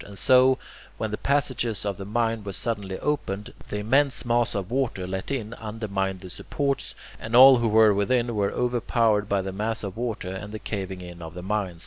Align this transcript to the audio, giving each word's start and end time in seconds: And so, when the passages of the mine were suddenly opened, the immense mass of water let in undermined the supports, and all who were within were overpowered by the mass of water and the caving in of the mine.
And 0.03 0.17
so, 0.17 0.57
when 0.97 1.11
the 1.11 1.17
passages 1.19 1.85
of 1.85 1.97
the 1.97 2.05
mine 2.07 2.43
were 2.43 2.53
suddenly 2.53 2.97
opened, 2.97 3.53
the 3.69 3.77
immense 3.77 4.25
mass 4.25 4.55
of 4.55 4.71
water 4.71 5.05
let 5.05 5.29
in 5.29 5.53
undermined 5.53 6.21
the 6.21 6.31
supports, 6.31 6.95
and 7.19 7.35
all 7.35 7.57
who 7.57 7.67
were 7.67 7.93
within 7.93 8.33
were 8.33 8.49
overpowered 8.51 9.29
by 9.29 9.43
the 9.43 9.53
mass 9.53 9.83
of 9.83 9.95
water 9.95 10.31
and 10.33 10.51
the 10.51 10.57
caving 10.57 11.01
in 11.01 11.21
of 11.21 11.35
the 11.35 11.43
mine. 11.43 11.77